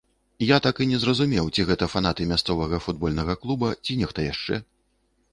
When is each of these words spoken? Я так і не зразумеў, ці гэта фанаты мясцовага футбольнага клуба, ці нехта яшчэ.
Я 0.51 0.57
так 0.67 0.79
і 0.83 0.85
не 0.91 0.99
зразумеў, 1.01 1.49
ці 1.57 1.65
гэта 1.71 1.87
фанаты 1.95 2.25
мясцовага 2.31 2.79
футбольнага 2.85 3.35
клуба, 3.43 3.69
ці 3.85 3.99
нехта 3.99 4.25
яшчэ. 4.31 4.59